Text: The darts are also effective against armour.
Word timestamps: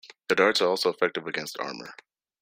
The 0.29 0.33
darts 0.33 0.63
are 0.63 0.67
also 0.67 0.89
effective 0.89 1.27
against 1.27 1.59
armour. 1.59 1.93